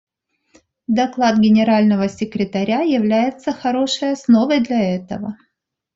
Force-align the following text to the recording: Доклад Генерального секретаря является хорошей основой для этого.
Доклад 0.87 1.37
Генерального 1.39 2.09
секретаря 2.09 2.79
является 2.79 3.51
хорошей 3.53 4.13
основой 4.13 4.59
для 4.61 4.95
этого. 4.95 5.37